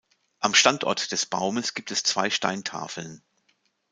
Am 0.39 0.55
Standort 0.55 1.11
des 1.11 1.27
Baumes 1.27 1.75
gibt 1.75 1.91
es 1.91 2.01
zwei 2.01 2.31
Steintafeln. 2.31 3.21